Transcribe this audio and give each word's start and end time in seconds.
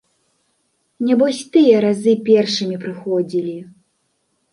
Нябось 1.09 1.41
тыя 1.57 1.81
разы 1.85 2.13
першымі 2.29 2.79
прыходзілі. 2.87 3.55